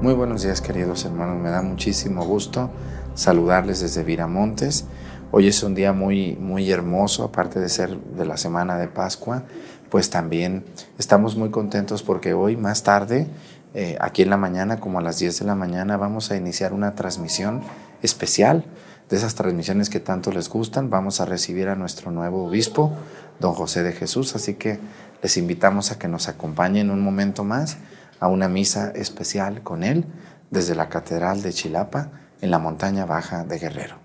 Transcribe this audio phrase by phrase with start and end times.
[0.00, 2.70] Muy buenos días queridos hermanos, me da muchísimo gusto
[3.14, 4.84] saludarles desde Viramontes.
[5.30, 9.44] Hoy es un día muy, muy hermoso, aparte de ser de la semana de Pascua,
[9.90, 10.64] pues también
[10.98, 13.28] estamos muy contentos porque hoy más tarde,
[13.72, 16.72] eh, aquí en la mañana, como a las 10 de la mañana, vamos a iniciar
[16.74, 17.62] una transmisión
[18.02, 18.64] especial
[19.08, 20.90] de esas transmisiones que tanto les gustan.
[20.90, 22.92] Vamos a recibir a nuestro nuevo obispo,
[23.40, 24.78] don José de Jesús, así que
[25.22, 27.78] les invitamos a que nos acompañen un momento más
[28.20, 30.04] a una misa especial con él
[30.50, 33.96] desde la Catedral de Chilapa en la montaña baja de Guerrero.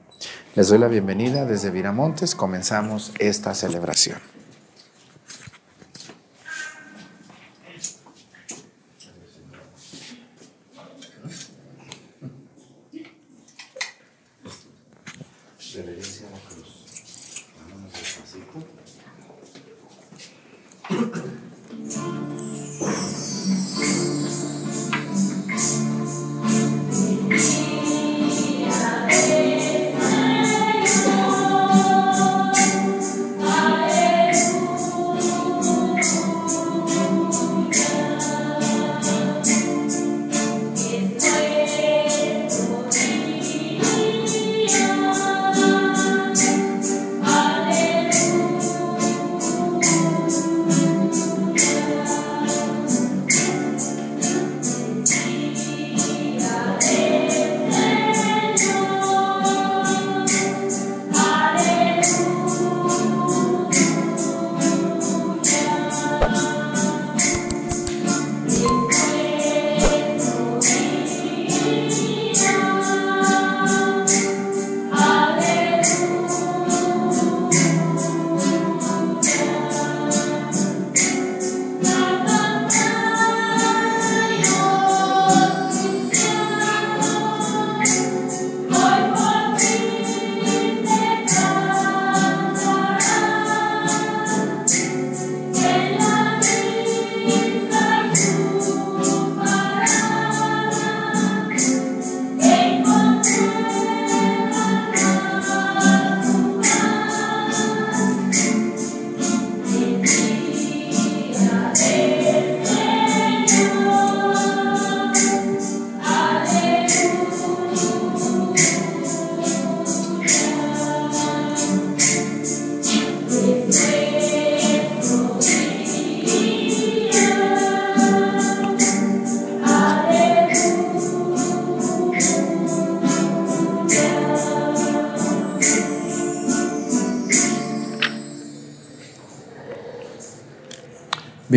[0.55, 4.19] Les doy la bienvenida desde Viramontes, comenzamos esta celebración.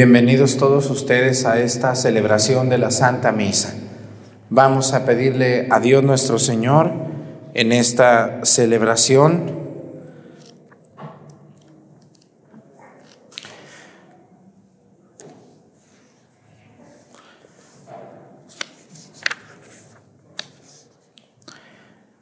[0.04, 3.72] Bienvenidos todos ustedes a esta celebración de la Santa Misa.
[4.50, 6.90] Vamos a pedirle a Dios nuestro Señor
[7.54, 9.52] en esta celebración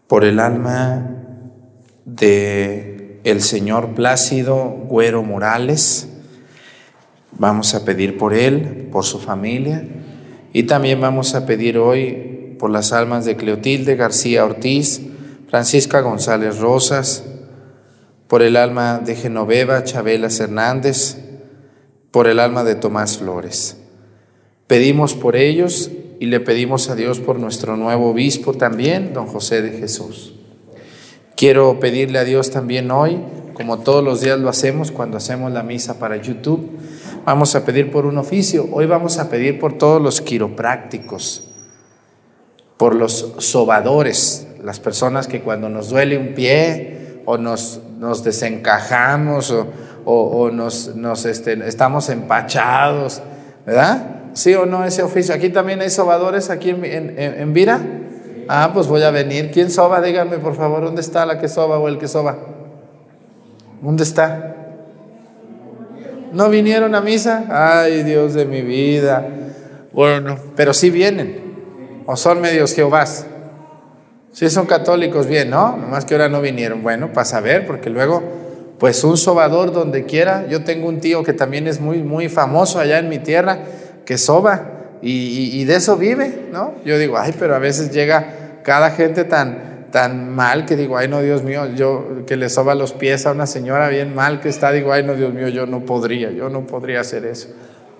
[0.06, 1.16] por el alma
[2.04, 6.09] de el señor Plácido Güero Morales,
[7.40, 9.82] Vamos a pedir por él, por su familia
[10.52, 15.00] y también vamos a pedir hoy por las almas de Cleotilde García Ortiz,
[15.48, 17.24] Francisca González Rosas,
[18.28, 21.16] por el alma de Genoveva Chabelas Hernández,
[22.10, 23.78] por el alma de Tomás Flores.
[24.66, 25.90] Pedimos por ellos
[26.20, 30.34] y le pedimos a Dios por nuestro nuevo obispo también, don José de Jesús.
[31.38, 33.18] Quiero pedirle a Dios también hoy,
[33.54, 36.78] como todos los días lo hacemos cuando hacemos la misa para YouTube,
[37.24, 38.66] Vamos a pedir por un oficio.
[38.72, 41.48] Hoy vamos a pedir por todos los quiroprácticos,
[42.78, 49.54] por los sobadores, las personas que cuando nos duele un pie o nos, nos desencajamos
[50.04, 53.22] o, nos, nos este, estamos empachados,
[53.66, 54.30] ¿verdad?
[54.32, 55.34] ¿Sí o no ese oficio?
[55.34, 57.80] Aquí también hay sobadores, aquí en, en, en Vira.
[58.48, 59.50] Ah, pues voy a venir.
[59.52, 60.00] ¿Quién soba?
[60.00, 62.38] Díganme, por favor, ¿dónde está la que soba o el que soba?
[63.82, 64.56] ¿Dónde está?
[66.32, 67.44] ¿No vinieron a misa?
[67.48, 69.26] Ay, Dios de mi vida.
[69.92, 72.02] Bueno, pero sí vienen.
[72.06, 73.26] ¿O son medios Jehovás?
[74.32, 75.76] Si son católicos, bien, ¿no?
[75.76, 76.82] Nomás que ahora no vinieron.
[76.82, 78.22] Bueno, para saber, porque luego,
[78.78, 80.46] pues un sobador donde quiera.
[80.48, 83.58] Yo tengo un tío que también es muy, muy famoso allá en mi tierra,
[84.06, 86.74] que soba y, y de eso vive, ¿no?
[86.84, 91.08] Yo digo, ay, pero a veces llega cada gente tan, tan mal que digo, ay
[91.08, 94.48] no, Dios mío, yo que le soba los pies a una señora bien mal que
[94.48, 97.48] está, digo, ay no, Dios mío, yo no podría, yo no podría hacer eso.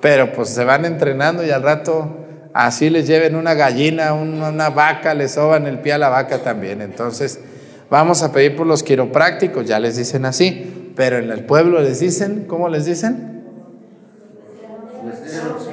[0.00, 2.08] Pero pues se van entrenando y al rato
[2.54, 6.81] así les lleven una gallina, una vaca, les soban el pie a la vaca también.
[6.81, 7.40] Entonces,
[7.90, 12.00] vamos a pedir por los quiroprácticos, ya les dicen así, pero en el pueblo les
[12.00, 13.31] dicen, ¿cómo les dicen?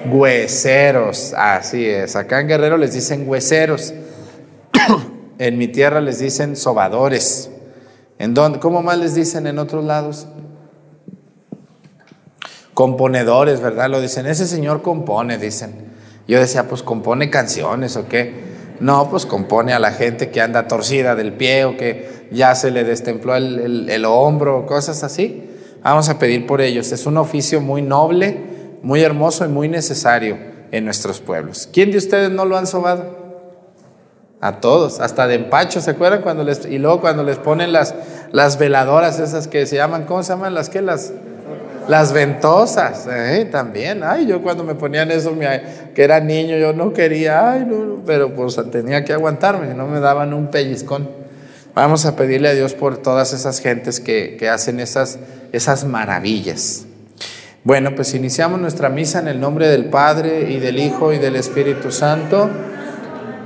[0.09, 2.15] Hueseros, así es.
[2.15, 3.93] Acá en Guerrero les dicen hueseros.
[5.39, 7.49] en mi tierra les dicen sobadores.
[8.19, 8.59] ¿En dónde?
[8.59, 10.27] ¿Cómo más les dicen en otros lados?
[12.73, 13.89] Componedores, ¿verdad?
[13.89, 15.87] Lo dicen, ese señor compone, dicen.
[16.27, 18.47] Yo decía, pues compone canciones o qué.
[18.79, 22.69] No, pues compone a la gente que anda torcida del pie o que ya se
[22.69, 25.49] le destempló el, el, el hombro, cosas así.
[25.81, 26.91] Vamos a pedir por ellos.
[26.91, 28.37] Es un oficio muy noble,
[28.83, 30.37] muy hermoso y muy necesario
[30.71, 31.69] en nuestros pueblos.
[31.71, 33.16] ¿Quién de ustedes no lo han sobado?
[34.39, 36.21] A todos, hasta de empacho, ¿se acuerdan?
[36.21, 37.95] Cuando les, y luego cuando les ponen las,
[38.31, 40.53] las veladoras esas que se llaman, ¿cómo se llaman?
[40.53, 41.11] Las que las,
[41.87, 43.47] las ventosas, ¿eh?
[43.51, 44.03] también.
[44.03, 48.35] Ay, yo cuando me ponían eso, que era niño, yo no quería, ay, no, pero
[48.35, 51.09] pues tenía que aguantarme, no me daban un pellizcón.
[51.73, 55.17] Vamos a pedirle a Dios por todas esas gentes que, que hacen esas,
[55.51, 56.85] esas maravillas.
[57.63, 61.35] Bueno, pues iniciamos nuestra misa en el nombre del Padre y del Hijo y del
[61.35, 62.49] Espíritu Santo.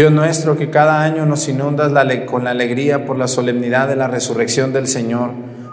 [0.00, 1.92] Dios nuestro, que cada año nos inundas
[2.24, 5.32] con la alegría por la solemnidad de la resurrección del Señor,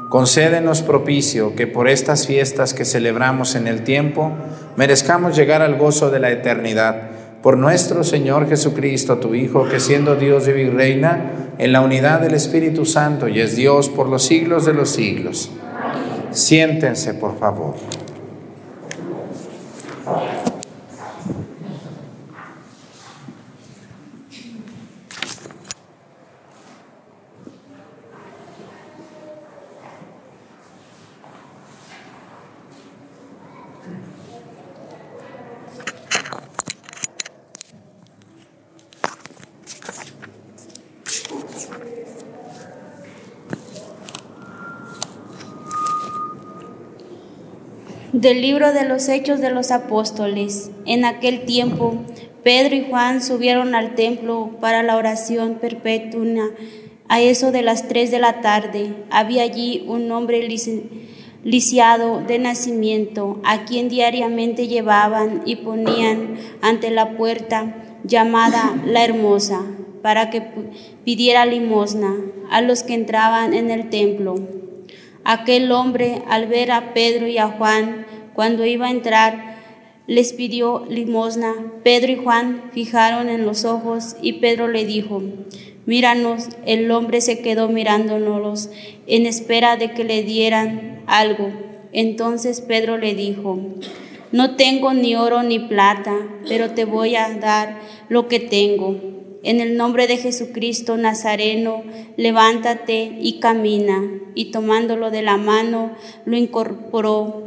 [0.10, 4.34] concédenos propicio que por estas fiestas que celebramos en el tiempo
[4.76, 7.04] merezcamos llegar al gozo de la eternidad.
[7.42, 12.20] Por nuestro Señor Jesucristo, tu Hijo, que siendo Dios vive y reina en la unidad
[12.20, 15.52] del Espíritu Santo y es Dios por los siglos de los siglos.
[16.32, 17.76] Siéntense, por favor.
[48.28, 50.70] Del libro de los Hechos de los Apóstoles.
[50.86, 51.96] En aquel tiempo,
[52.44, 56.50] Pedro y Juan subieron al templo para la oración perpetua.
[57.08, 60.46] A eso de las tres de la tarde, había allí un hombre
[61.46, 69.62] lisiado de nacimiento, a quien diariamente llevaban y ponían ante la puerta llamada la Hermosa,
[70.02, 70.44] para que
[71.06, 72.14] pidiera limosna
[72.52, 74.36] a los que entraban en el templo.
[75.24, 78.06] Aquel hombre, al ver a Pedro y a Juan,
[78.38, 79.58] cuando iba a entrar,
[80.06, 81.56] les pidió limosna.
[81.84, 85.24] Pedro y Juan fijaron en los ojos y Pedro le dijo,
[85.88, 86.50] míranos.
[86.64, 88.70] El hombre se quedó mirándonos
[89.08, 91.50] en espera de que le dieran algo.
[91.94, 93.58] Entonces Pedro le dijo,
[94.32, 96.16] no tengo ni oro ni plata,
[96.48, 99.18] pero te voy a dar lo que tengo
[99.48, 101.84] en el nombre de Jesucristo Nazareno,
[102.18, 104.04] levántate y camina.
[104.36, 105.92] Y tomándolo de la mano,
[106.26, 107.47] lo incorporó.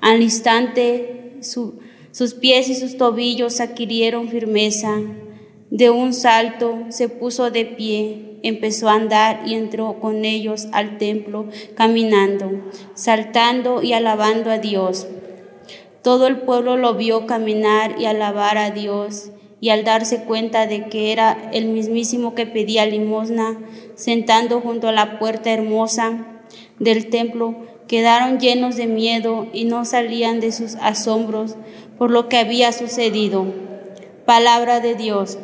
[0.00, 4.96] Al instante, sus pies y sus tobillos adquirieron firmeza.
[5.70, 10.98] De un salto se puso de pie, empezó a andar y entró con ellos al
[10.98, 12.50] templo, caminando,
[12.94, 15.06] saltando y alabando a Dios.
[16.02, 20.86] Todo el pueblo lo vio caminar y alabar a Dios y al darse cuenta de
[20.86, 23.58] que era el mismísimo que pedía limosna,
[23.96, 26.40] sentando junto a la puerta hermosa
[26.78, 27.56] del templo,
[27.88, 31.56] quedaron llenos de miedo y no salían de sus asombros
[31.96, 33.46] por lo que había sucedido.
[34.24, 35.38] Palabra de Dios.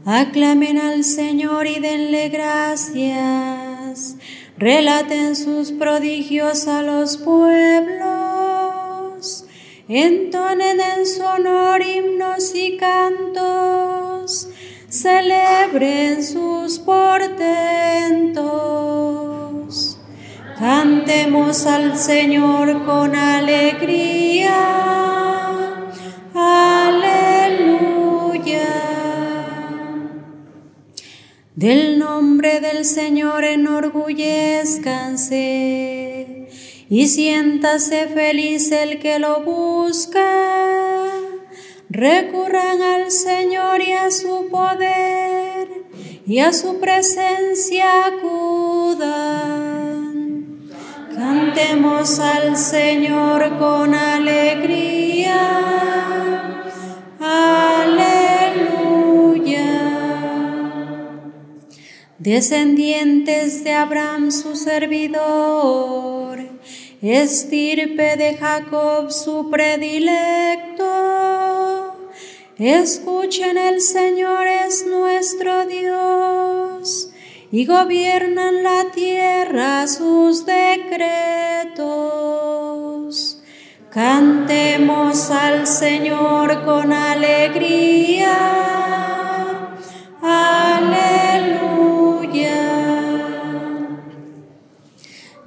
[0.05, 4.17] Aclamen al Señor y denle gracias.
[4.57, 8.38] Relaten sus prodigios a los pueblos
[9.89, 14.49] entonen en su honor himnos y cantos,
[14.89, 18.39] celebren sus portentos.
[20.59, 24.55] Cantemos al Señor con alegría.
[26.35, 27.79] Aleluya.
[31.55, 36.18] Del nombre del Señor enorgullezcanse
[36.91, 41.07] y siéntase feliz el que lo busca.
[41.91, 45.69] Recurran al Señor y a su poder
[46.27, 49.39] y a su presencia acudan.
[51.15, 55.39] Cantemos al Señor con alegría.
[57.19, 58.18] Aleluya.
[62.19, 66.41] Descendientes de Abraham su servidor
[67.01, 70.85] estirpe de Jacob su predilecto.
[72.59, 77.11] Escuchen, el Señor es nuestro Dios
[77.53, 81.85] y gobiernan la tierra sus decretos.
[83.91, 88.37] Cantemos al Señor con alegría.
[90.21, 91.28] Aleluya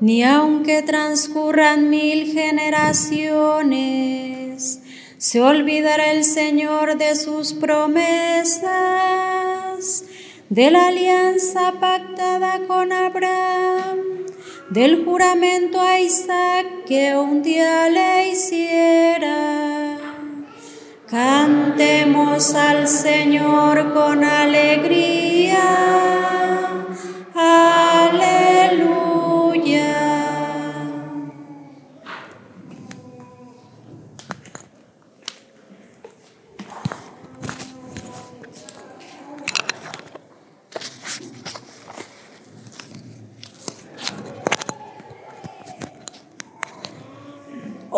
[0.01, 4.79] ni aunque transcurran mil generaciones,
[5.17, 8.63] se olvidará el Señor de sus promesas,
[10.50, 14.00] de la alianza pactada con Abraham,
[14.72, 20.00] del juramento a Isaac que un día le hiciera.
[21.08, 25.30] Cantemos al Señor con alegría.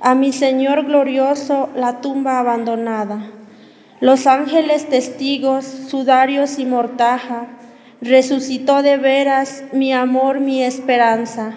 [0.00, 3.30] A mi Señor glorioso la tumba abandonada.
[4.00, 7.48] Los ángeles testigos, sudarios y mortaja,
[8.00, 11.52] resucitó de veras mi amor, mi esperanza.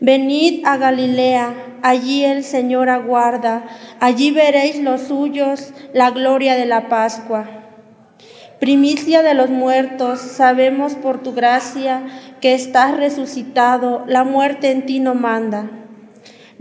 [0.00, 3.62] Venid a Galilea, allí el Señor aguarda,
[4.00, 7.48] allí veréis los suyos, la gloria de la Pascua.
[8.58, 12.02] Primicia de los muertos, sabemos por tu gracia
[12.40, 15.79] que estás resucitado, la muerte en ti no manda.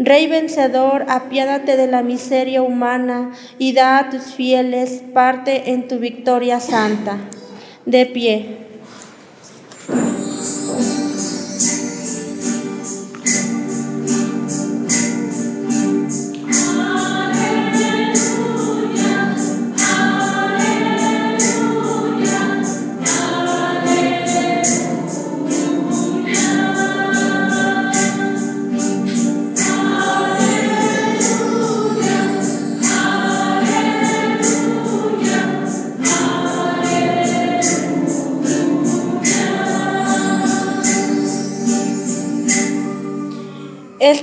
[0.01, 6.00] Rey vencedor, apiádate de la miseria humana y da a tus fieles parte en tu
[6.00, 7.18] victoria santa.
[7.86, 8.60] De pie.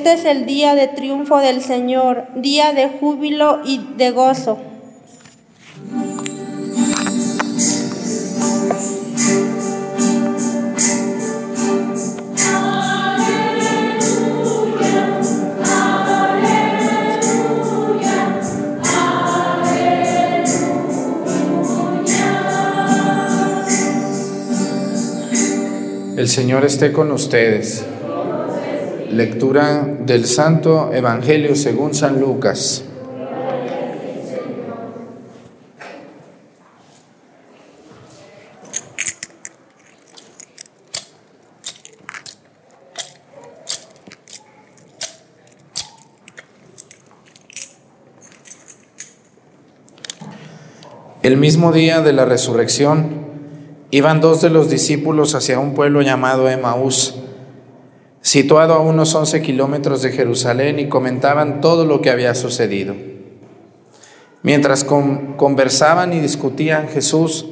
[0.07, 4.57] Este es el día de triunfo del Señor, día de júbilo y de gozo.
[26.16, 27.85] El Señor esté con ustedes.
[29.16, 32.85] Lectura del Santo Evangelio según San Lucas.
[51.22, 53.26] El mismo día de la resurrección,
[53.90, 57.14] iban dos de los discípulos hacia un pueblo llamado Emaús
[58.27, 62.97] situado a unos 11 kilómetros de Jerusalén, y comentaban todo lo que había sucedido.
[64.43, 67.47] Mientras conversaban y discutían, Jesús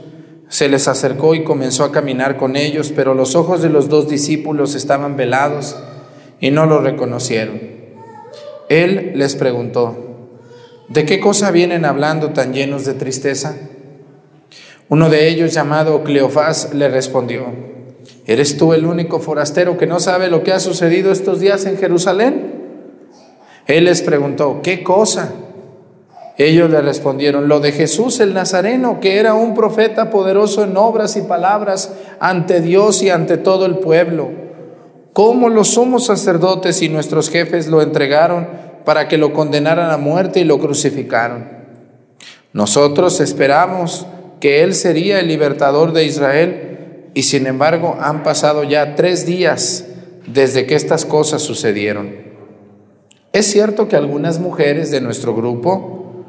[0.48, 4.08] se les acercó y comenzó a caminar con ellos, pero los ojos de los dos
[4.08, 5.76] discípulos estaban velados
[6.40, 7.60] y no lo reconocieron.
[8.68, 9.96] Él les preguntó,
[10.88, 13.54] ¿de qué cosa vienen hablando tan llenos de tristeza?
[14.88, 17.73] Uno de ellos, llamado Cleofás, le respondió,
[18.26, 21.76] ¿Eres tú el único forastero que no sabe lo que ha sucedido estos días en
[21.76, 22.54] Jerusalén?
[23.66, 25.32] Él les preguntó, ¿qué cosa?
[26.36, 31.16] Ellos le respondieron, lo de Jesús el Nazareno, que era un profeta poderoso en obras
[31.16, 34.30] y palabras ante Dios y ante todo el pueblo.
[35.12, 38.48] ¿Cómo los sumos sacerdotes y nuestros jefes lo entregaron
[38.84, 41.46] para que lo condenaran a muerte y lo crucificaron?
[42.52, 44.06] Nosotros esperamos
[44.40, 46.63] que Él sería el libertador de Israel
[47.14, 49.86] y sin embargo han pasado ya tres días
[50.26, 52.12] desde que estas cosas sucedieron.
[53.32, 56.24] Es cierto que algunas mujeres de nuestro grupo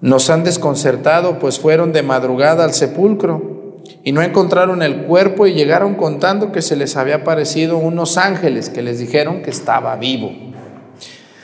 [0.00, 5.54] nos han desconcertado, pues fueron de madrugada al sepulcro y no encontraron el cuerpo y
[5.54, 10.49] llegaron contando que se les había aparecido unos ángeles que les dijeron que estaba vivo.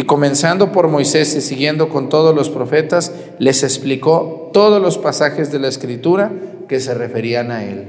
[0.00, 5.52] Y comenzando por Moisés y siguiendo con todos los profetas, les explicó todos los pasajes
[5.52, 6.32] de la escritura
[6.70, 7.84] que se referían a él.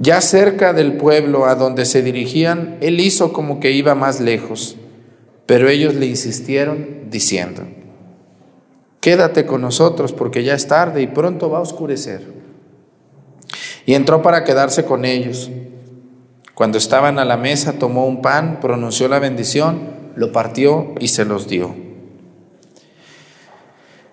[0.00, 4.76] Ya cerca del pueblo a donde se dirigían, él hizo como que iba más lejos,
[5.46, 7.62] pero ellos le insistieron diciendo,
[8.98, 12.22] quédate con nosotros porque ya es tarde y pronto va a oscurecer.
[13.86, 15.48] Y entró para quedarse con ellos.
[16.54, 21.24] Cuando estaban a la mesa, tomó un pan, pronunció la bendición, lo partió y se
[21.24, 21.74] los dio.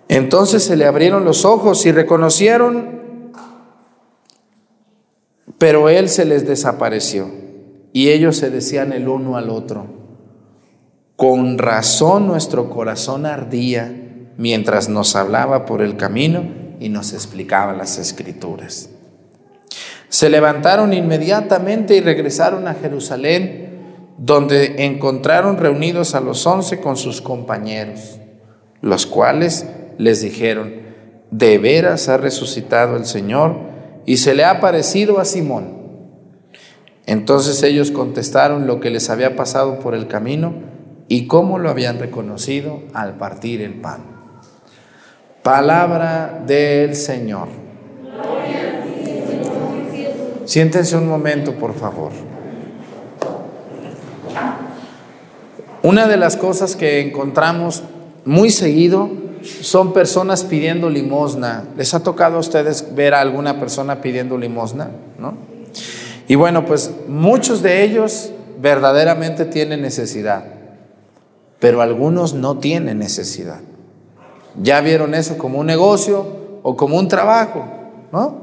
[0.10, 3.32] Entonces se le abrieron los ojos y reconocieron,
[5.58, 7.32] pero él se les desapareció.
[7.94, 9.88] Y ellos se decían el uno al otro,
[11.16, 13.92] con razón nuestro corazón ardía
[14.38, 16.44] mientras nos hablaba por el camino
[16.80, 18.90] y nos explicaba las escrituras.
[20.10, 23.73] Se levantaron inmediatamente y regresaron a Jerusalén
[24.26, 28.22] donde encontraron reunidos a los once con sus compañeros,
[28.80, 30.76] los cuales les dijeron,
[31.30, 33.58] de veras ha resucitado el Señor
[34.06, 35.74] y se le ha aparecido a Simón.
[37.06, 40.54] Entonces ellos contestaron lo que les había pasado por el camino
[41.10, 44.06] y cómo lo habían reconocido al partir el pan.
[45.44, 47.50] Palabra del Señor.
[50.46, 52.33] Siéntense un momento, por favor.
[55.84, 57.84] Una de las cosas que encontramos
[58.24, 59.12] muy seguido
[59.44, 61.66] son personas pidiendo limosna.
[61.76, 64.92] ¿Les ha tocado a ustedes ver a alguna persona pidiendo limosna?
[65.20, 65.36] ¿No?
[66.30, 70.46] Y bueno, pues muchos de ellos verdaderamente tienen necesidad,
[71.60, 73.60] pero algunos no tienen necesidad.
[74.62, 77.66] Ya vieron eso como un negocio o como un trabajo,
[78.14, 78.42] ¿no?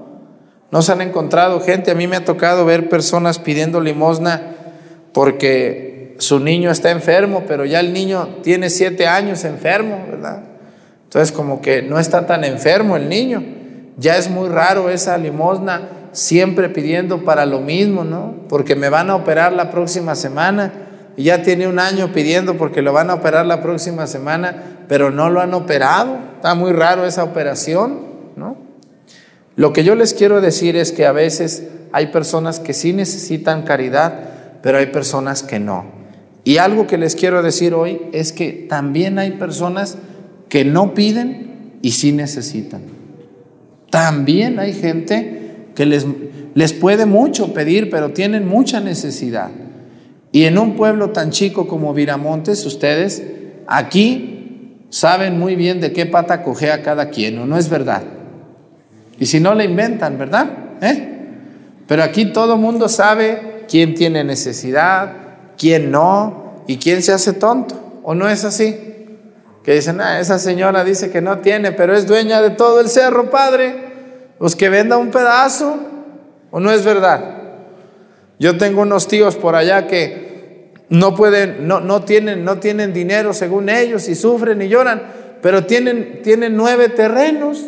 [0.71, 4.57] No se han encontrado gente, a mí me ha tocado ver personas pidiendo limosna
[5.15, 5.90] porque
[6.21, 10.43] su niño está enfermo, pero ya el niño tiene siete años enfermo, ¿verdad?
[11.05, 13.43] Entonces como que no está tan enfermo el niño.
[13.97, 18.35] Ya es muy raro esa limosna siempre pidiendo para lo mismo, ¿no?
[18.51, 20.73] Porque me van a operar la próxima semana
[21.17, 25.11] y ya tiene un año pidiendo porque lo van a operar la próxima semana, pero
[25.11, 26.19] no lo han operado.
[26.37, 28.01] Está muy raro esa operación,
[28.37, 28.59] ¿no?
[29.57, 33.63] Lo que yo les quiero decir es que a veces hay personas que sí necesitan
[33.63, 34.13] caridad,
[34.63, 36.00] pero hay personas que no.
[36.45, 39.99] Y algo que les quiero decir hoy es que también hay personas
[40.49, 42.83] que no piden y sí necesitan.
[43.91, 46.07] También hay gente que les,
[46.55, 49.51] les puede mucho pedir, pero tienen mucha necesidad.
[50.33, 53.23] Y en un pueblo tan chico como Viramontes, ustedes
[53.67, 58.03] aquí saben muy bien de qué pata coge a cada quien, ¿o no es verdad?
[59.19, 60.51] Y si no le inventan, ¿verdad?
[60.81, 61.09] ¿Eh?
[61.87, 65.13] Pero aquí todo mundo sabe quién tiene necesidad,
[65.61, 68.01] quién no y quién se hace tonto.
[68.03, 68.79] ¿O no es así?
[69.63, 72.89] Que dicen, ah, esa señora dice que no tiene, pero es dueña de todo el
[72.89, 73.75] cerro, padre.
[74.39, 75.77] Pues que venda un pedazo.
[76.51, 77.37] ¿O no es verdad?
[78.39, 83.35] Yo tengo unos tíos por allá que no pueden, no, no, tienen, no tienen dinero
[83.35, 85.03] según ellos y sufren y lloran,
[85.43, 87.67] pero tienen, tienen nueve terrenos.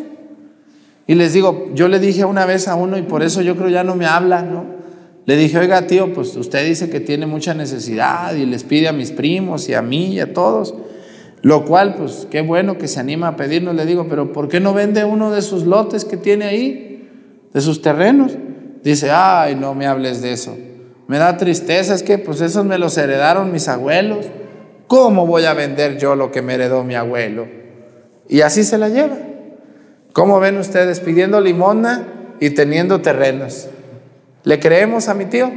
[1.06, 3.68] Y les digo, yo le dije una vez a uno y por eso yo creo
[3.68, 4.81] ya no me habla, ¿no?
[5.24, 8.92] Le dije, oiga tío, pues usted dice que tiene mucha necesidad y les pide a
[8.92, 10.74] mis primos y a mí y a todos.
[11.42, 13.74] Lo cual, pues qué bueno que se anima a pedirnos.
[13.74, 17.08] Le digo, pero ¿por qué no vende uno de sus lotes que tiene ahí,
[17.52, 18.36] de sus terrenos?
[18.82, 20.56] Dice, ay, no me hables de eso.
[21.06, 24.26] Me da tristeza, es que pues esos me los heredaron mis abuelos.
[24.86, 27.46] ¿Cómo voy a vender yo lo que me heredó mi abuelo?
[28.28, 29.16] Y así se la lleva.
[30.12, 32.06] ¿Cómo ven ustedes pidiendo limona
[32.40, 33.68] y teniendo terrenos?
[34.44, 35.50] ¿Le creemos a mi tío?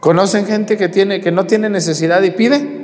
[0.00, 2.78] ¿Conocen gente que, tiene, que no tiene necesidad y pide?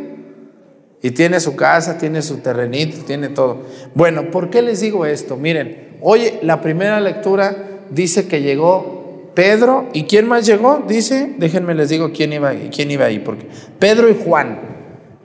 [1.03, 3.63] Y tiene su casa, tiene su terrenito, tiene todo.
[3.95, 5.37] Bueno, ¿por qué les digo esto?
[5.37, 7.55] Miren, hoy la primera lectura
[7.91, 9.89] dice que llegó Pedro.
[9.93, 10.83] ¿Y quién más llegó?
[10.89, 13.19] Dice, déjenme les digo quién iba, quién iba ahí.
[13.19, 13.47] Porque
[13.79, 14.59] Pedro y Juan.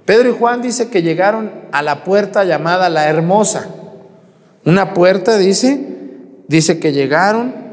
[0.06, 3.70] Pedro y Juan dice que llegaron a la puerta llamada la Hermosa.
[4.66, 5.80] Una puerta, dice,
[6.48, 7.69] dice que llegaron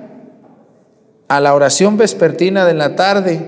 [1.28, 3.40] a la oración vespertina de la tarde,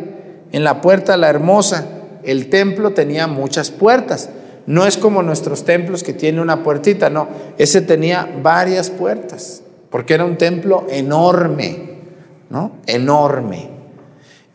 [0.52, 1.86] en la puerta la hermosa,
[2.24, 4.30] el templo tenía muchas puertas.
[4.66, 10.14] No es como nuestros templos que tiene una puertita, no, ese tenía varias puertas, porque
[10.14, 12.00] era un templo enorme,
[12.50, 12.72] ¿no?
[12.86, 13.70] Enorme.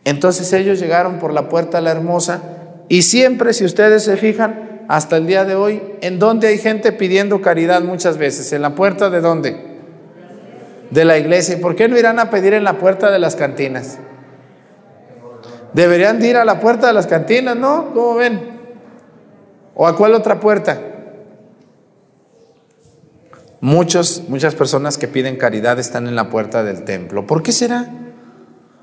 [0.04, 2.42] Entonces ellos llegaron por la puerta la hermosa
[2.88, 6.92] y siempre, si ustedes se fijan, hasta el día de hoy, ¿en dónde hay gente
[6.92, 8.52] pidiendo caridad muchas veces?
[8.52, 9.73] ¿En la puerta de dónde?
[10.90, 11.56] De la iglesia.
[11.56, 13.98] ¿Y por qué no irán a pedir en la puerta de las cantinas?
[15.72, 17.92] Deberían ir a la puerta de las cantinas, ¿no?
[17.92, 18.54] ¿Cómo ven?
[19.74, 20.80] ¿O a cuál otra puerta?
[23.60, 27.26] Muchos, muchas personas que piden caridad están en la puerta del templo.
[27.26, 27.88] ¿Por qué será?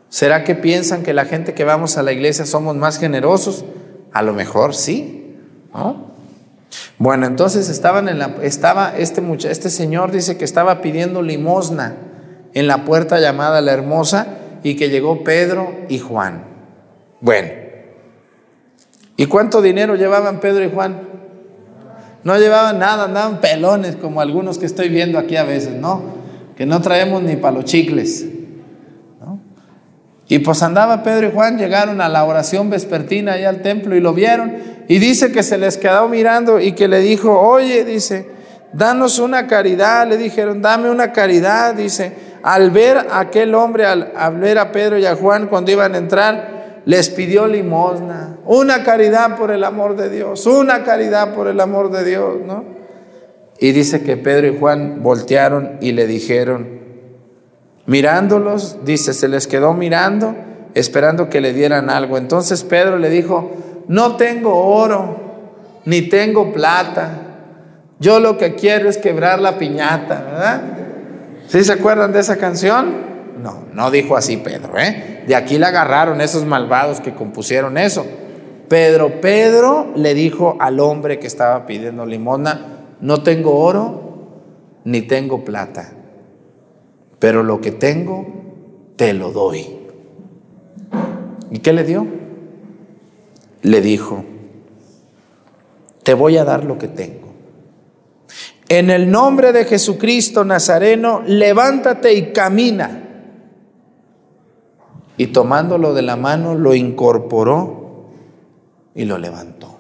[0.10, 3.64] ¿Será que piensan que la gente que vamos a la iglesia somos más generosos?
[4.12, 5.38] A lo mejor sí.
[7.02, 11.96] Bueno, entonces estaba este, este señor dice que estaba pidiendo limosna
[12.54, 14.28] en la puerta llamada la Hermosa
[14.62, 16.44] y que llegó Pedro y Juan.
[17.20, 17.50] Bueno,
[19.18, 21.10] ¿y cuánto dinero llevaban Pedro y Juan?
[22.24, 26.04] No llevaban nada, andaban pelones como algunos que estoy viendo aquí a veces, ¿no?
[26.56, 28.28] Que no traemos ni para los chicles.
[30.32, 34.00] Y pues andaba Pedro y Juan, llegaron a la oración vespertina allá al templo y
[34.00, 34.56] lo vieron.
[34.88, 38.30] Y dice que se les quedó mirando y que le dijo, oye, dice,
[38.72, 40.08] danos una caridad.
[40.08, 42.14] Le dijeron, dame una caridad, dice.
[42.44, 45.96] Al ver a aquel hombre, al, al ver a Pedro y a Juan cuando iban
[45.96, 48.38] a entrar, les pidió limosna.
[48.46, 52.64] Una caridad por el amor de Dios, una caridad por el amor de Dios, ¿no?
[53.60, 56.81] Y dice que Pedro y Juan voltearon y le dijeron,
[57.86, 60.36] mirándolos, dice, se les quedó mirando,
[60.74, 62.18] esperando que le dieran algo.
[62.18, 63.52] Entonces Pedro le dijo,
[63.88, 67.10] no tengo oro, ni tengo plata.
[68.00, 70.62] Yo lo que quiero es quebrar la piñata, ¿verdad?
[71.48, 73.12] ¿Sí se acuerdan de esa canción?
[73.42, 75.24] No, no dijo así Pedro, ¿eh?
[75.28, 78.06] De aquí la agarraron esos malvados que compusieron eso.
[78.68, 84.02] Pedro, Pedro le dijo al hombre que estaba pidiendo limosna, no tengo oro
[84.86, 85.92] ni tengo plata,
[87.22, 88.26] pero lo que tengo
[88.96, 89.78] te lo doy.
[91.52, 92.08] ¿Y qué le dio?
[93.62, 94.26] Le dijo,
[96.02, 97.28] te voy a dar lo que tengo.
[98.70, 103.04] En el nombre de Jesucristo Nazareno, levántate y camina.
[105.16, 108.10] Y tomándolo de la mano, lo incorporó
[108.96, 109.71] y lo levantó.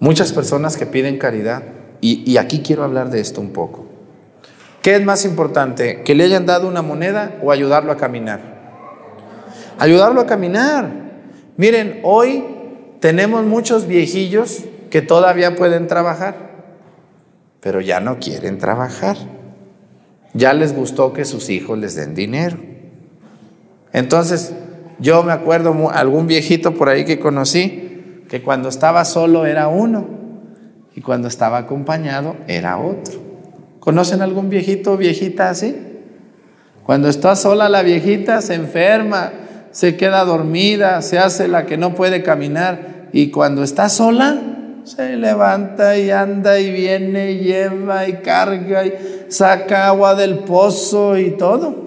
[0.00, 1.62] Muchas personas que piden caridad,
[2.00, 3.84] y, aquí quiero hablar de esto un poco.
[4.80, 6.02] ¿Qué es más importante?
[6.02, 8.40] ¿Que le hayan dado una moneda o ayudarlo a caminar?
[9.78, 10.90] Ayudarlo a caminar.
[11.58, 12.42] Miren, hoy
[13.00, 16.34] tenemos muchos viejillos que todavía pueden trabajar,
[17.60, 19.18] pero ya no quieren trabajar.
[20.32, 22.56] Ya les gustó que sus hijos les den dinero.
[23.92, 24.54] Entonces,
[24.98, 27.89] yo me acuerdo algún viejito por ahí que conocí,
[28.30, 30.06] que cuando estaba solo era uno
[30.94, 33.20] y cuando estaba acompañado era otro.
[33.80, 35.76] ¿Conocen algún viejito o viejita así?
[36.84, 39.32] Cuando está sola la viejita se enferma,
[39.72, 44.40] se queda dormida, se hace la que no puede caminar y cuando está sola
[44.84, 48.92] se levanta y anda y viene y lleva y carga y
[49.28, 51.84] saca agua del pozo y todo.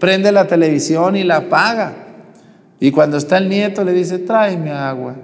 [0.00, 1.92] Prende la televisión y la apaga.
[2.80, 5.14] Y cuando está el nieto le dice, tráeme agua,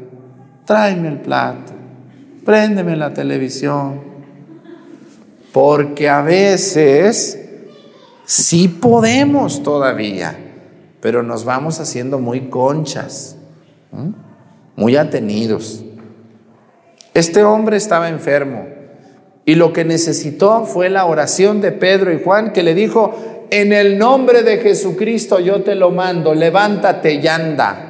[0.71, 1.73] tráeme el plato,
[2.45, 4.01] préndeme la televisión.
[5.53, 7.41] Porque a veces
[8.25, 10.37] sí podemos todavía
[11.01, 13.37] pero nos vamos haciendo muy conchas,
[14.77, 15.83] muy atenidos.
[17.15, 18.67] Este hombre estaba enfermo
[19.45, 23.73] y lo que necesitó fue la oración de Pedro y Juan que le dijo, en
[23.73, 27.87] el nombre de Jesucristo yo te lo mando, levántate y anda.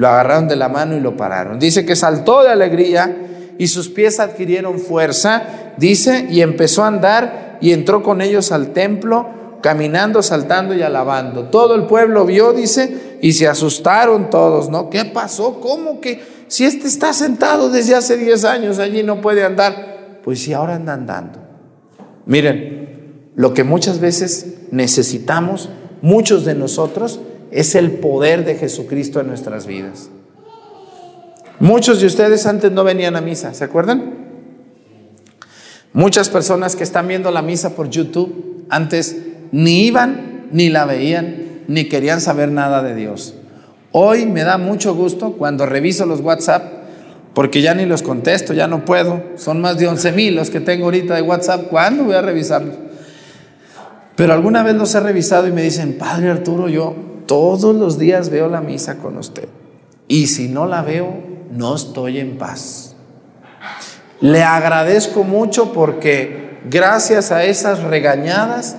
[0.00, 1.58] Lo agarraron de la mano y lo pararon.
[1.58, 3.14] Dice que saltó de alegría
[3.58, 5.42] y sus pies adquirieron fuerza,
[5.76, 11.50] dice, y empezó a andar y entró con ellos al templo caminando, saltando y alabando.
[11.50, 14.88] Todo el pueblo vio, dice, y se asustaron todos, ¿no?
[14.88, 15.60] ¿Qué pasó?
[15.60, 20.20] ¿Cómo que si este está sentado desde hace 10 años allí no puede andar?
[20.24, 21.40] Pues si ahora anda andando.
[22.24, 25.68] Miren, lo que muchas veces necesitamos,
[26.00, 30.10] muchos de nosotros, es el poder de Jesucristo en nuestras vidas.
[31.58, 34.14] Muchos de ustedes antes no venían a misa, ¿se acuerdan?
[35.92, 39.16] Muchas personas que están viendo la misa por YouTube antes
[39.52, 43.34] ni iban, ni la veían, ni querían saber nada de Dios.
[43.92, 46.62] Hoy me da mucho gusto cuando reviso los WhatsApp,
[47.34, 49.22] porque ya ni los contesto, ya no puedo.
[49.36, 51.68] Son más de 11 mil los que tengo ahorita de WhatsApp.
[51.68, 52.76] ¿Cuándo voy a revisarlos?
[54.16, 58.28] Pero alguna vez los he revisado y me dicen, Padre Arturo, yo todos los días
[58.28, 59.48] veo la misa con usted.
[60.08, 61.14] Y si no la veo,
[61.52, 62.96] no estoy en paz.
[64.20, 68.74] Le agradezco mucho porque gracias a esas regañadas,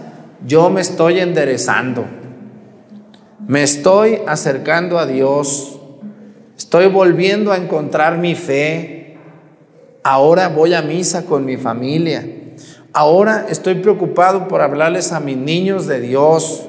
[0.46, 2.04] yo me estoy enderezando,
[3.48, 5.80] me estoy acercando a Dios,
[6.58, 9.16] estoy volviendo a encontrar mi fe,
[10.04, 12.28] ahora voy a misa con mi familia,
[12.92, 16.68] ahora estoy preocupado por hablarles a mis niños de Dios,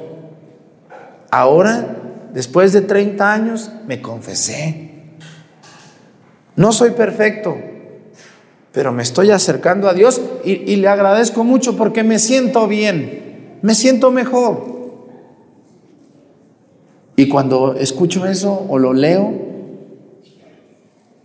[1.33, 1.97] ahora
[2.33, 4.91] después de 30 años, me confesé.
[6.55, 7.57] No soy perfecto,
[8.73, 13.75] pero me estoy acercando a Dios y, le agradezco mucho porque me siento bien, me
[13.75, 14.71] siento mejor.
[17.17, 19.33] Y cuando escucho eso o lo leo,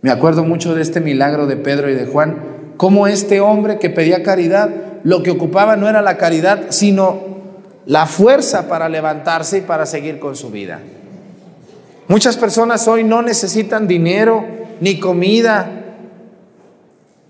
[0.00, 3.90] me acuerdo mucho de este milagro de Pedro y de Juan, cómo este hombre que
[3.90, 4.70] pedía caridad,
[5.04, 7.27] lo que ocupaba no era la caridad, sino
[7.88, 10.80] la fuerza para levantarse y para seguir con su vida.
[12.06, 14.44] Muchas personas hoy no necesitan dinero
[14.80, 15.70] ni comida.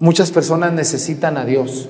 [0.00, 1.88] Muchas personas necesitan a Dios.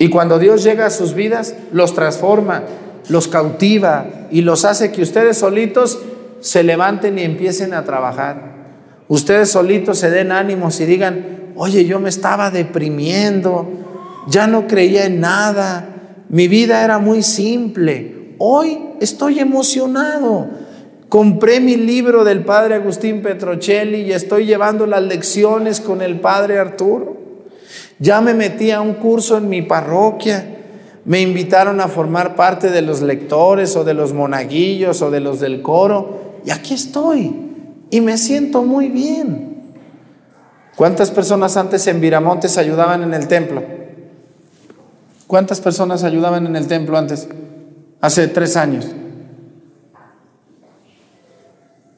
[0.00, 2.64] Y cuando Dios llega a sus vidas, los transforma,
[3.08, 6.00] los cautiva y los hace que ustedes solitos
[6.40, 8.56] se levanten y empiecen a trabajar.
[9.06, 13.68] Ustedes solitos se den ánimos y digan, oye, yo me estaba deprimiendo,
[14.26, 15.94] ya no creía en nada,
[16.28, 20.48] mi vida era muy simple, hoy estoy emocionado.
[21.08, 26.58] Compré mi libro del padre Agustín Petrocelli y estoy llevando las lecciones con el padre
[26.58, 27.16] Arturo.
[27.98, 30.56] Ya me metí a un curso en mi parroquia.
[31.06, 35.40] Me invitaron a formar parte de los lectores o de los monaguillos o de los
[35.40, 36.40] del coro.
[36.44, 37.34] Y aquí estoy.
[37.90, 39.62] Y me siento muy bien.
[40.76, 43.77] ¿Cuántas personas antes en Viramontes ayudaban en el templo?
[45.28, 47.28] ¿Cuántas personas ayudaban en el templo antes?
[48.00, 48.86] Hace tres años.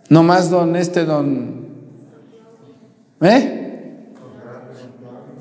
[0.09, 1.69] No más don este, don...
[3.21, 4.09] ¿Eh?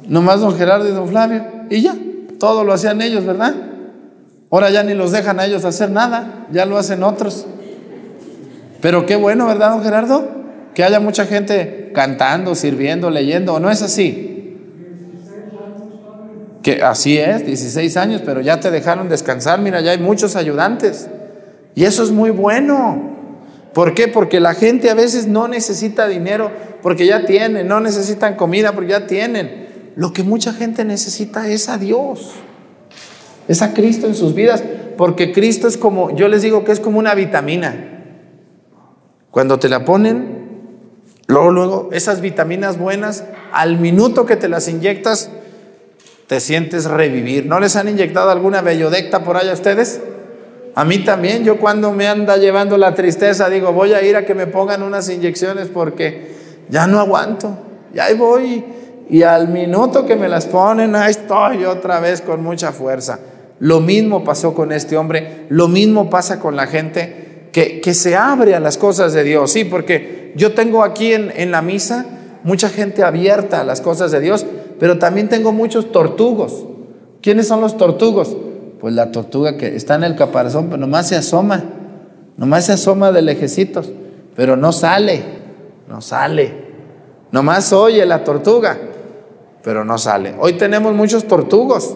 [0.07, 1.43] No más don Gerardo y don Flavio.
[1.71, 1.97] Y ya,
[2.39, 3.55] todo lo hacían ellos, ¿verdad?
[4.51, 7.47] Ahora ya ni los dejan a ellos hacer nada, ya lo hacen otros.
[8.81, 10.27] Pero qué bueno, ¿verdad, don Gerardo?
[10.75, 14.38] Que haya mucha gente cantando, sirviendo, leyendo, ¿o no es así?
[16.61, 21.07] Que así es, 16 años, pero ya te dejaron descansar, mira, ya hay muchos ayudantes.
[21.75, 23.17] Y eso es muy bueno.
[23.73, 24.07] ¿Por qué?
[24.07, 28.91] Porque la gente a veces no necesita dinero porque ya tienen, no necesitan comida porque
[28.91, 29.67] ya tienen.
[29.95, 32.31] Lo que mucha gente necesita es a Dios,
[33.47, 34.63] es a Cristo en sus vidas,
[34.97, 38.03] porque Cristo es como, yo les digo que es como una vitamina.
[39.31, 40.47] Cuando te la ponen,
[41.27, 45.29] luego, luego, esas vitaminas buenas, al minuto que te las inyectas,
[46.29, 47.47] te sientes revivir.
[47.47, 49.99] ¿No les han inyectado alguna bellodecta por allá a ustedes?
[50.75, 54.27] A mí también, yo cuando me anda llevando la tristeza, digo, voy a ir a
[54.27, 56.35] que me pongan unas inyecciones porque
[56.69, 57.57] ya no aguanto.
[57.95, 58.63] Y ahí voy.
[59.09, 63.17] Y al minuto que me las ponen, ahí estoy otra vez con mucha fuerza.
[63.57, 68.15] Lo mismo pasó con este hombre, lo mismo pasa con la gente que, que se
[68.15, 69.51] abre a las cosas de Dios.
[69.51, 72.05] Sí, porque yo tengo aquí en, en la misa
[72.43, 74.45] mucha gente abierta a las cosas de Dios,
[74.79, 76.65] pero también tengo muchos tortugos.
[77.21, 78.35] ¿Quiénes son los tortugos?
[78.79, 81.63] Pues la tortuga que está en el caparazón, pero nomás se asoma,
[82.37, 83.91] nomás se asoma de lejecitos,
[84.35, 85.21] pero no sale,
[85.87, 86.69] no sale.
[87.31, 88.77] Nomás oye la tortuga,
[89.63, 90.35] pero no sale.
[90.39, 91.95] Hoy tenemos muchos tortugos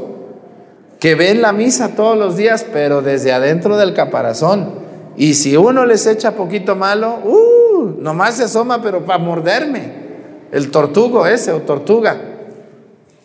[1.00, 4.84] que ven la misa todos los días, pero desde adentro del caparazón.
[5.16, 10.04] Y si uno les echa poquito malo, uh, nomás se asoma, pero para morderme.
[10.52, 12.33] El tortugo ese o tortuga.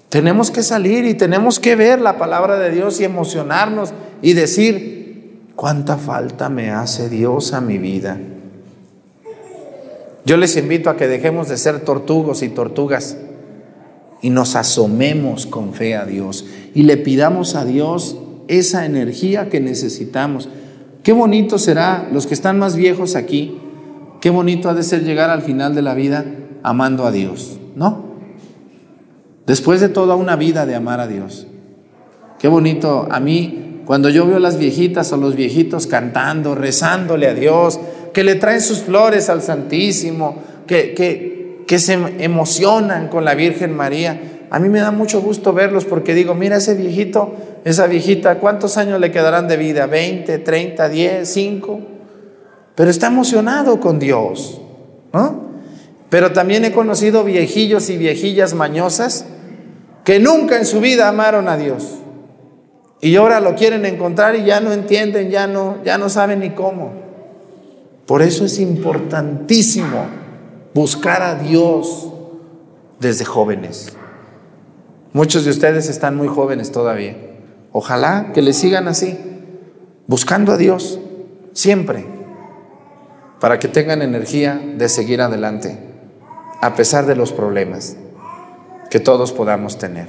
[0.08, 3.92] Tenemos que salir y tenemos que ver la palabra de Dios y emocionarnos
[4.22, 8.18] y decir, ¿cuánta falta me hace Dios a mi vida?
[10.24, 13.18] Yo les invito a que dejemos de ser tortugos y tortugas
[14.22, 18.16] y nos asomemos con fe a Dios y le pidamos a Dios
[18.48, 20.48] esa energía que necesitamos.
[21.02, 23.58] Qué bonito será los que están más viejos aquí,
[24.22, 26.24] qué bonito ha de ser llegar al final de la vida
[26.62, 28.07] amando a Dios, ¿no?
[29.48, 31.46] Después de toda una vida de amar a Dios.
[32.38, 37.26] Qué bonito a mí cuando yo veo a las viejitas o los viejitos cantando, rezándole
[37.26, 37.80] a Dios,
[38.12, 43.74] que le traen sus flores al Santísimo, que, que, que se emocionan con la Virgen
[43.74, 44.20] María.
[44.50, 47.32] A mí me da mucho gusto verlos porque digo, mira ese viejito,
[47.64, 49.88] esa viejita, ¿cuántos años le quedarán de vida?
[49.88, 51.80] ¿20, 30, 10, 5?
[52.74, 54.60] Pero está emocionado con Dios,
[55.14, 55.48] ¿no?
[56.10, 59.24] Pero también he conocido viejillos y viejillas mañosas
[60.08, 61.96] que nunca en su vida amaron a Dios.
[63.02, 66.54] Y ahora lo quieren encontrar y ya no entienden, ya no, ya no saben ni
[66.54, 66.94] cómo.
[68.06, 70.06] Por eso es importantísimo
[70.72, 72.08] buscar a Dios
[72.98, 73.98] desde jóvenes.
[75.12, 77.14] Muchos de ustedes están muy jóvenes todavía.
[77.72, 79.18] Ojalá que le sigan así,
[80.06, 80.98] buscando a Dios
[81.52, 82.06] siempre,
[83.40, 85.78] para que tengan energía de seguir adelante,
[86.62, 87.98] a pesar de los problemas
[88.90, 90.08] que todos podamos tener.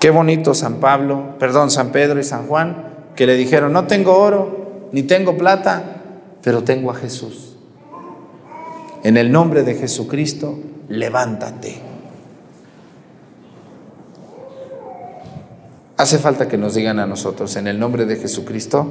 [0.00, 4.16] Qué bonito San Pablo, perdón, San Pedro y San Juan, que le dijeron, no tengo
[4.18, 6.02] oro ni tengo plata,
[6.42, 7.56] pero tengo a Jesús.
[9.04, 10.58] En el nombre de Jesucristo,
[10.88, 11.80] levántate.
[15.96, 18.90] Hace falta que nos digan a nosotros, en el nombre de Jesucristo,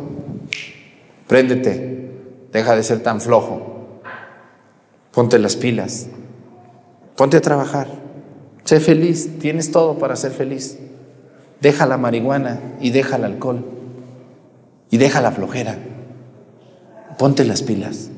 [1.27, 2.09] préndete,
[2.53, 4.01] deja de ser tan flojo,
[5.11, 6.07] ponte las pilas,
[7.15, 7.87] ponte a trabajar,
[8.63, 10.77] sé feliz, tienes todo para ser feliz.
[11.61, 13.63] Deja la marihuana y deja el alcohol
[14.91, 15.77] y deja la flojera.
[17.17, 18.09] Ponte las pilas.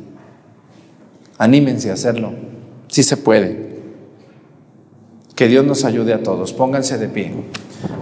[1.37, 2.33] Anímense a hacerlo.
[2.87, 3.73] Si se puede.
[5.35, 6.53] Que Dios nos ayude a todos.
[6.53, 7.33] Pónganse de pie.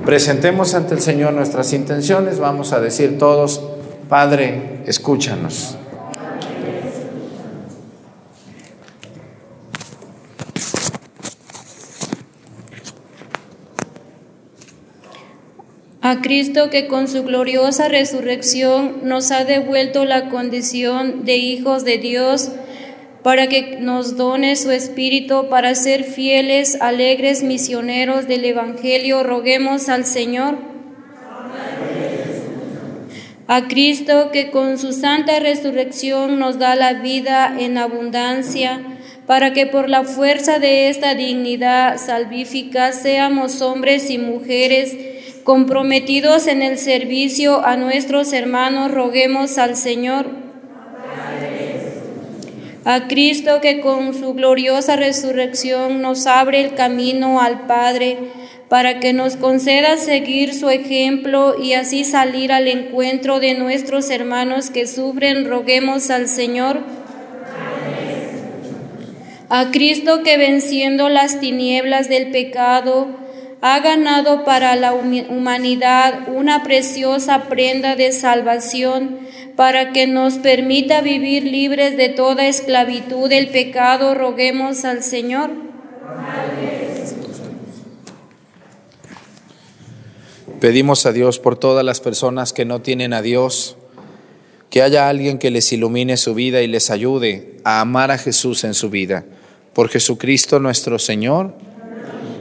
[0.05, 2.39] Presentemos ante el Señor nuestras intenciones.
[2.39, 3.61] Vamos a decir todos,
[4.09, 5.77] Padre, escúchanos.
[16.11, 21.99] A Cristo que con su gloriosa resurrección nos ha devuelto la condición de hijos de
[21.99, 22.51] Dios,
[23.23, 30.03] para que nos done su Espíritu para ser fieles, alegres misioneros del Evangelio, roguemos al
[30.03, 30.57] Señor.
[33.47, 38.81] A Cristo que con su santa resurrección nos da la vida en abundancia,
[39.27, 44.97] para que por la fuerza de esta dignidad salvífica seamos hombres y mujeres
[45.43, 50.27] comprometidos en el servicio a nuestros hermanos, roguemos al Señor.
[52.83, 58.17] A Cristo que con su gloriosa resurrección nos abre el camino al Padre,
[58.69, 64.69] para que nos conceda seguir su ejemplo y así salir al encuentro de nuestros hermanos
[64.69, 66.79] que sufren, roguemos al Señor.
[69.49, 73.09] A Cristo que venciendo las tinieblas del pecado,
[73.61, 79.19] ha ganado para la humanidad una preciosa prenda de salvación
[79.55, 85.51] para que nos permita vivir libres de toda esclavitud del pecado, roguemos al Señor.
[90.59, 93.77] Pedimos a Dios por todas las personas que no tienen a Dios,
[94.71, 98.63] que haya alguien que les ilumine su vida y les ayude a amar a Jesús
[98.63, 99.25] en su vida.
[99.73, 101.70] Por Jesucristo nuestro Señor.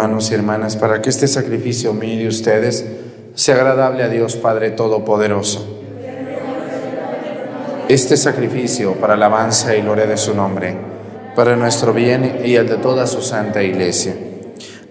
[0.00, 2.86] Hermanos y hermanas para que este sacrificio mío de ustedes
[3.34, 5.78] sea agradable a Dios Padre Todopoderoso.
[7.86, 10.74] Este sacrificio para alabanza y gloria de su nombre,
[11.36, 14.14] para nuestro bien y el de toda su santa iglesia.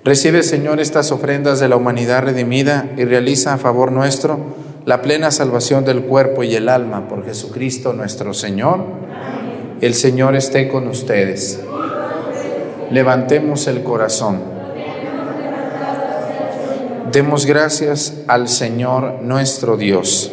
[0.03, 4.39] Recibe, Señor, estas ofrendas de la humanidad redimida y realiza a favor nuestro
[4.85, 8.83] la plena salvación del cuerpo y el alma por Jesucristo nuestro Señor.
[9.81, 11.59] El Señor esté con ustedes.
[12.91, 14.58] Levantemos el corazón.
[17.11, 20.31] Demos gracias al Señor nuestro Dios.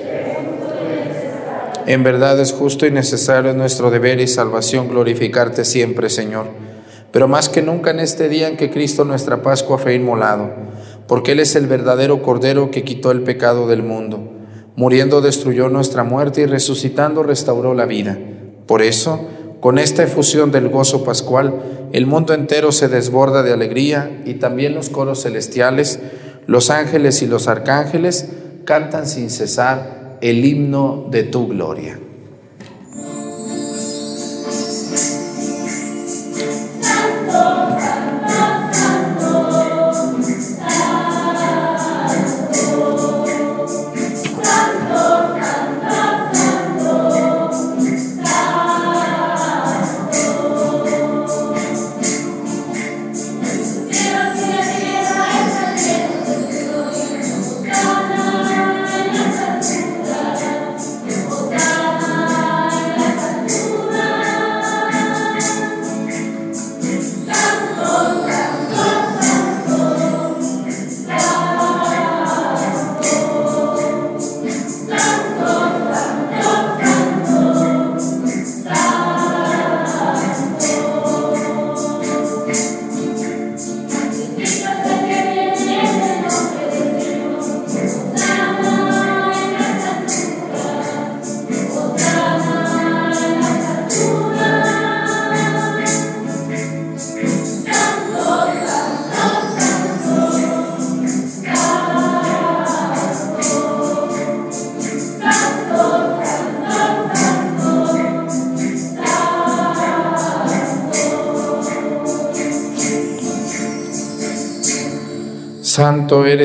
[1.87, 6.49] En verdad es justo y necesario nuestro deber y salvación glorificarte siempre, Señor.
[7.13, 10.51] Pero más que nunca en este día en que Cristo nuestra Pascua fue inmolado,
[11.09, 14.33] porque Él es el verdadero Cordero que quitó el pecado del mundo.
[14.75, 18.19] Muriendo destruyó nuestra muerte y resucitando restauró la vida.
[18.67, 19.27] Por eso,
[19.61, 21.55] con esta efusión del gozo pascual,
[21.93, 26.01] el mundo entero se desborda de alegría y también los coros celestiales,
[26.47, 28.29] los ángeles y los arcángeles
[28.65, 31.99] cantan sin cesar el himno de tu gloria.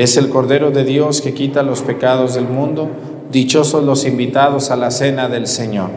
[0.00, 2.88] Es el Cordero de Dios que quita los pecados del mundo.
[3.30, 5.90] Dichosos los invitados a la cena del Señor.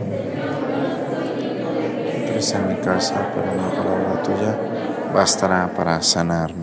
[2.14, 4.60] Entres en mi casa, pero una palabra tuya
[5.16, 6.63] bastará para sanarme.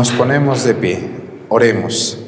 [0.00, 1.10] Nos ponemos de pie,
[1.50, 2.18] oremos.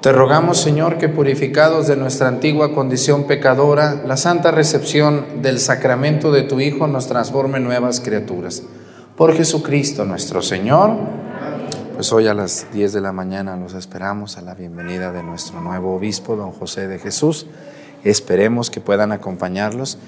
[0.00, 6.32] Te rogamos, Señor, que purificados de nuestra antigua condición pecadora, la santa recepción del sacramento
[6.32, 8.64] de tu Hijo nos transforme en nuevas criaturas.
[9.16, 10.96] Por Jesucristo nuestro Señor.
[11.94, 15.60] Pues hoy a las 10 de la mañana los esperamos a la bienvenida de nuestro
[15.60, 17.46] nuevo obispo, don José de Jesús.
[18.02, 19.98] Esperemos que puedan acompañarlos.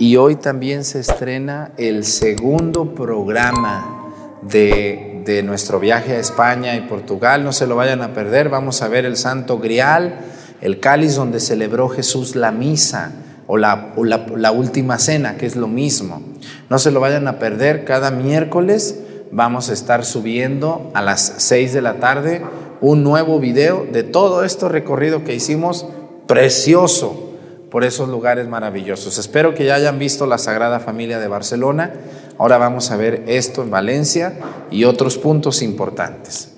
[0.00, 3.94] Y hoy también se estrena el segundo programa
[4.42, 7.44] de, de, nuestro viaje a España y Portugal.
[7.44, 8.48] No se lo vayan a perder.
[8.48, 10.20] Vamos a ver el Santo Grial,
[10.60, 13.12] el cáliz donde celebró Jesús la misa
[13.46, 16.22] o, la, o la, la última cena, que es lo mismo.
[16.70, 17.84] No se lo vayan a perder.
[17.84, 19.00] Cada miércoles
[19.30, 22.42] vamos a estar subiendo a las 6 de la tarde
[22.80, 25.86] un nuevo video de todo este recorrido que hicimos
[26.26, 27.28] precioso
[27.70, 29.18] por esos lugares maravillosos.
[29.18, 31.92] Espero que ya hayan visto la Sagrada Familia de Barcelona.
[32.38, 34.34] Ahora vamos a ver esto en Valencia
[34.70, 36.52] y otros puntos importantes.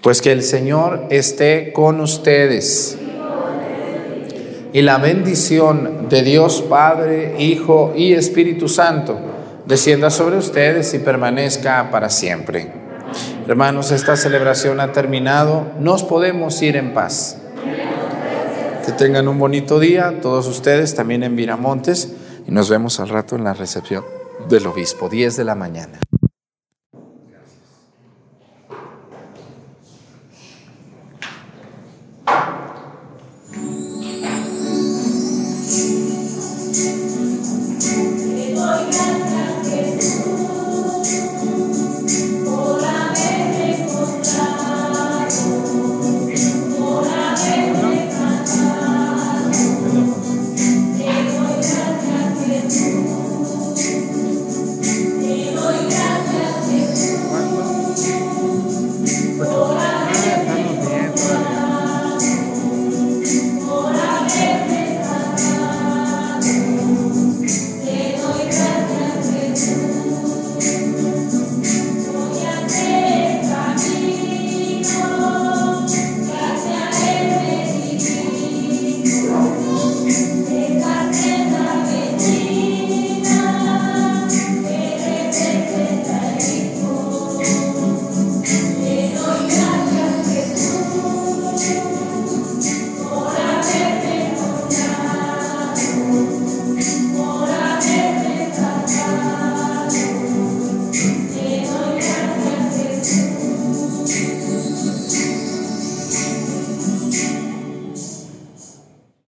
[0.00, 2.96] Pues que el Señor esté con ustedes.
[4.72, 9.18] Y la bendición de Dios Padre, Hijo y Espíritu Santo
[9.66, 12.72] descienda sobre ustedes y permanezca para siempre.
[13.46, 15.66] Hermanos, esta celebración ha terminado.
[15.80, 17.38] Nos podemos ir en paz.
[18.86, 22.12] Que tengan un bonito día, todos ustedes, también en Viramontes,
[22.46, 24.15] y nos vemos al rato en la recepción
[24.48, 25.98] del obispo, 10 de la mañana.